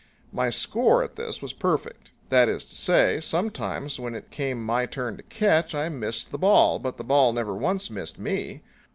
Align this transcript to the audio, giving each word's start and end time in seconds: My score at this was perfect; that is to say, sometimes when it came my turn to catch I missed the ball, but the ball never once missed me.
My 0.31 0.49
score 0.49 1.03
at 1.03 1.15
this 1.15 1.43
was 1.43 1.53
perfect; 1.53 2.09
that 2.29 2.49
is 2.49 2.65
to 2.65 2.73
say, 2.73 3.19
sometimes 3.19 3.99
when 3.99 4.15
it 4.15 4.31
came 4.31 4.59
my 4.65 4.87
turn 4.87 5.15
to 5.17 5.21
catch 5.21 5.75
I 5.75 5.89
missed 5.89 6.31
the 6.31 6.39
ball, 6.39 6.79
but 6.79 6.97
the 6.97 7.03
ball 7.03 7.31
never 7.33 7.53
once 7.53 7.91
missed 7.91 8.17
me. 8.17 8.63